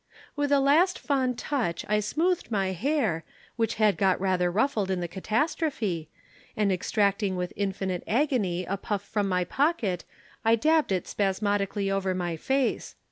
[0.35, 3.23] "With a last fond touch I smoothed my hair,
[3.55, 6.09] which had got rather ruffled in the catastrophe,
[6.57, 10.03] and extracting with infinite agony a puff from my pocket
[10.43, 12.95] I dabbed it spasmodically over my face.